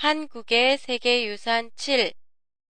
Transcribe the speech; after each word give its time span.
한국의 0.00 0.78
세계유산 0.78 1.72
7, 1.74 2.14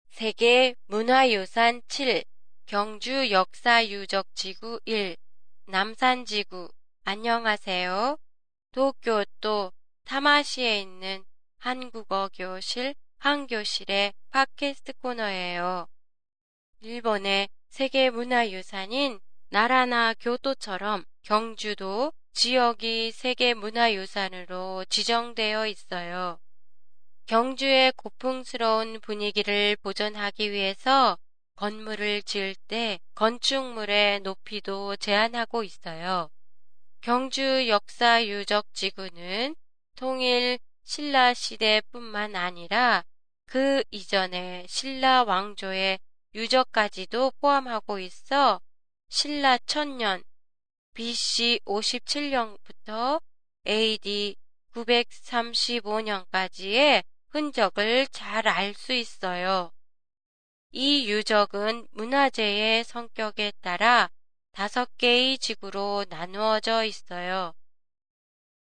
세계 0.08 0.75
문화유산 0.87 1.80
7, 1.87 2.25
경주 2.67 3.30
역사유적지구 3.30 4.80
1, 4.85 5.17
남산지구. 5.66 6.72
안녕하세요. 7.04 8.19
도쿄도 8.72 9.71
타마시에 10.06 10.80
있는 10.80 11.24
한국어 11.58 12.29
교실 12.35 12.97
한교실의 13.19 14.12
팟캐스트 14.31 14.94
코너예요. 14.94 15.87
일본의 16.80 17.48
세계 17.69 18.10
문화유산인 18.10 19.20
나라나 19.51 20.15
교토처럼 20.15 21.05
경주도 21.23 22.12
지역이 22.33 23.12
세계 23.12 23.55
문화유산으로 23.55 24.84
지정되어 24.87 25.69
있어요. 25.69 26.41
경주의 27.30 27.92
고풍스러운 27.92 28.98
분위기를 28.98 29.77
보존하기 29.83 30.51
위해서 30.51 31.16
건물을 31.55 32.23
지을 32.23 32.56
때 32.66 32.98
건축물의 33.15 34.23
높이도 34.23 34.97
제한하고 34.97 35.62
있어요. 35.62 36.29
경주 37.01 37.69
역사 37.69 38.27
유적 38.27 38.75
지구는 38.75 39.55
통일 39.95 40.59
신라 40.83 41.34
시대뿐만 41.34 42.34
아니라 42.34 43.05
그 43.47 43.84
이전의 43.92 44.67
신라 44.67 45.23
왕조의 45.23 46.01
유적까지도 46.34 47.34
포함하고 47.41 48.01
있어 48.01 48.61
신라 49.09 49.56
천년 49.67 50.25
BC 50.95 51.61
57년부터 51.65 53.23
AD 53.69 54.34
935년까지의 54.75 57.05
흔적을 57.30 58.09
잘 58.09 58.47
알 58.47 58.75
수 58.75 58.93
있어요. 58.93 59.73
이 60.73 61.09
유적은 61.09 61.89
문화재의 61.92 62.84
성격에 62.84 63.53
따라 63.61 64.11
다섯 64.53 64.97
개의 64.98 65.39
지구로 65.39 66.05
나누어져 66.08 66.84
있어요. 66.84 67.55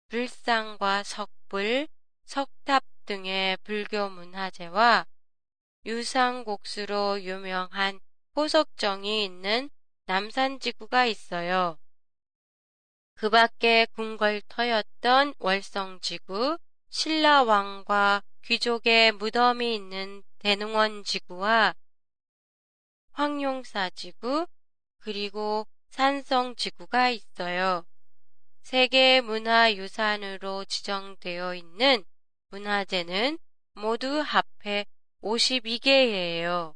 불상과 0.09 1.03
석불, 1.03 1.89
석탑 2.25 2.85
등의 3.07 3.57
불교 3.65 4.09
문화재와 4.09 5.07
유상곡수로 5.87 7.23
유명한 7.23 7.99
호석정이 8.37 9.25
있는 9.25 9.71
남산지구가 10.05 11.07
있어요. 11.07 11.79
그 13.15 13.31
밖에 13.31 13.87
궁궐터였던 13.95 15.35
월성지구, 15.39 16.59
신라왕과 16.91 18.23
귀족의 18.45 19.13
무덤이 19.13 19.75
있는 19.75 20.23
대능원지구와 20.39 21.75
황룡사 23.13 23.91
지구, 23.91 24.47
그리고 24.99 25.67
산성 25.91 26.55
지구가 26.57 27.11
있어요. 27.11 27.85
세계 28.63 29.21
문화유산으로 29.21 30.65
지정되어 30.65 31.55
있는 31.55 32.05
문화재는 32.49 33.39
모두 33.75 34.21
합해 34.21 34.87
52개예요. 35.23 36.75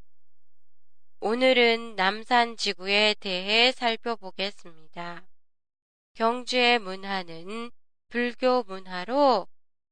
오늘은 1.21 1.97
남산 1.97 2.57
지구에 2.57 3.15
대해 3.19 3.73
살펴보겠습니다. 3.73 5.27
경주의 6.15 6.79
문화는 6.79 7.71
불교 8.09 8.63
문화로 8.65 9.49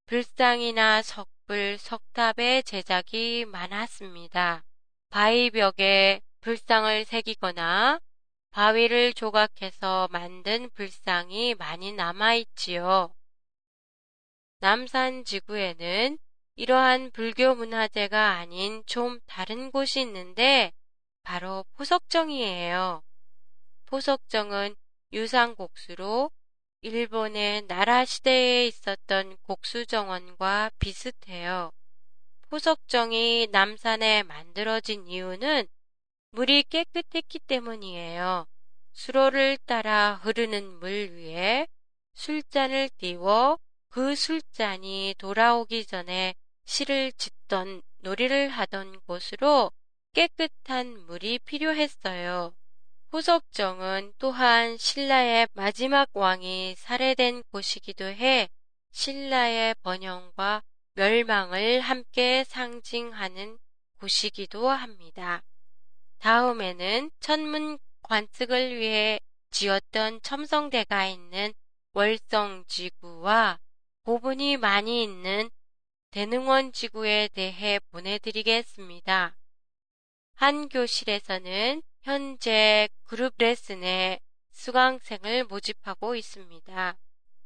불상이나 0.06 1.02
석 1.02 1.31
불, 1.52 1.76
석탑의 1.76 2.62
제작이 2.62 3.44
많았습니다. 3.44 4.64
바위벽에 5.10 6.22
불상을 6.40 7.04
새기거나 7.04 8.00
바위를 8.52 9.12
조각해서 9.12 10.08
만든 10.10 10.70
불상이 10.70 11.54
많이 11.56 11.92
남아있지요. 11.92 13.14
남산 14.60 15.24
지구에는 15.24 16.16
이러한 16.54 17.10
불교 17.10 17.54
문화재가 17.54 18.30
아닌 18.30 18.82
좀 18.86 19.20
다른 19.26 19.70
곳이 19.70 20.00
있는데 20.00 20.72
바로 21.22 21.66
포석정이에요. 21.74 23.02
포석정은 23.84 24.74
유상곡수로 25.12 26.30
일본의 26.84 27.68
나라 27.68 28.04
시대에 28.04 28.66
있었던 28.66 29.36
곡수정원과 29.42 30.72
비슷해요. 30.80 31.70
포석정이 32.48 33.48
남산에 33.52 34.24
만들어진 34.24 35.06
이유는 35.06 35.68
물이 36.32 36.64
깨끗했기 36.64 37.38
때문이에요. 37.38 38.46
수로를 38.92 39.58
따라 39.64 40.14
흐르는 40.24 40.80
물 40.80 41.12
위에 41.12 41.68
술잔을 42.14 42.90
띄워 42.98 43.60
그 43.88 44.16
술잔이 44.16 45.14
돌아오기 45.18 45.86
전에 45.86 46.34
실을 46.64 47.12
짓던 47.12 47.82
놀이를 47.98 48.48
하던 48.48 48.98
곳으로 49.06 49.70
깨끗한 50.14 51.06
물이 51.06 51.38
필요했어요. 51.44 52.52
후석정은 53.12 54.14
또한 54.16 54.78
신라의 54.78 55.46
마지막 55.52 56.08
왕이 56.14 56.76
살해된 56.78 57.42
곳이기도 57.52 58.06
해 58.06 58.48
신라의 58.90 59.74
번영과 59.82 60.62
멸망을 60.94 61.80
함께 61.80 62.42
상징하는 62.44 63.58
곳이기도 64.00 64.66
합니다. 64.70 65.42
다음에는 66.20 67.10
천문 67.20 67.78
관측을 68.00 68.78
위해 68.78 69.20
지었던 69.50 70.22
첨성대가 70.22 71.06
있는 71.06 71.52
월성지구와 71.92 73.58
고분이 74.04 74.56
많이 74.56 75.02
있는 75.02 75.50
대능원 76.12 76.72
지구에 76.72 77.28
대해 77.34 77.78
보내드리겠습니다. 77.90 79.36
한 80.34 80.68
교실에서는 80.70 81.82
현재 82.02 82.88
그룹 83.04 83.34
레슨에 83.38 84.18
수강생을 84.50 85.44
모집하고 85.44 86.16
있습니다. 86.16 86.96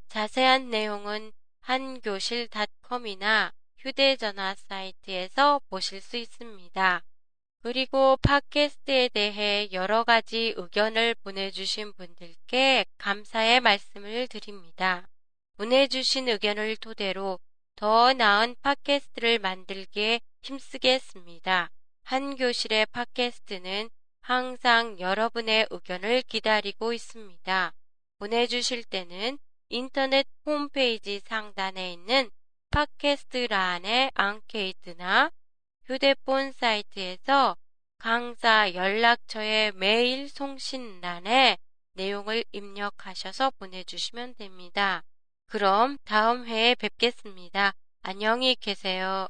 자세한 0.09 0.71
내용은 0.71 1.33
한교실닷컴이나 1.61 3.53
휴대전화 3.79 4.55
사이트에서 4.55 5.61
보실 5.69 6.01
수 6.01 6.17
있습니다. 6.17 7.03
그리고 7.63 8.17
팟캐스트에 8.23 9.09
대해 9.09 9.69
여러 9.73 10.05
가지 10.05 10.55
의견을 10.57 11.17
보내주신 11.17 11.93
분들께 11.93 12.87
감사의 12.97 13.61
말씀을 13.61 14.29
드립니다. 14.29 15.09
보내주신 15.57 16.29
의견을 16.29 16.77
토대로 16.77 17.39
더 17.75 18.13
나은 18.13 18.57
팟캐스트를 18.63 19.39
만들기에 19.39 20.21
힘쓰겠습니다. 20.43 21.71
한 22.05 22.37
교실의 22.37 22.87
팟캐스트는 22.87 23.91
항상 24.27 24.99
여러분의 24.99 25.69
의견을 25.71 26.23
기다리고 26.23 26.93
있습니다. 26.93 27.73
보내주실 28.19 28.83
때는 28.83 29.39
인터넷 29.69 30.27
홈페이지 30.45 31.21
상단에 31.21 31.93
있는 31.93 32.29
팟캐스트란의 32.73 34.11
앙케이트나 34.15 35.31
휴대폰 35.85 36.51
사이트에서 36.51 37.57
강사 37.99 38.75
연락처의 38.75 39.71
메일 39.77 40.29
송신란에 40.29 41.57
내용을 41.93 42.45
입력하셔서 42.51 43.53
보내주시면 43.61 44.35
됩니다. 44.35 45.05
그럼 45.47 45.99
다음 46.05 46.47
회에 46.47 46.75
뵙겠습니다. 46.75 47.75
안녕히 48.03 48.57
계세요. 48.57 49.29